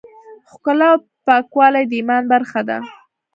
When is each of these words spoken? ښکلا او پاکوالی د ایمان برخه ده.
ښکلا 0.51 0.87
او 0.93 0.97
پاکوالی 1.25 1.83
د 1.87 1.91
ایمان 1.99 2.23
برخه 2.33 2.61
ده. 2.69 2.77